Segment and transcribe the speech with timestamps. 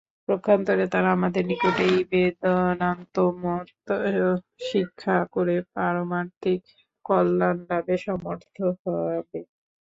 [0.29, 3.67] পক্ষান্তরে তারা আমাদের নিকট এই বেদান্তমত
[4.63, 6.59] শিক্ষা করে পারমার্থিক
[7.05, 9.39] কল্যাণলাভে সমর্থ হবে।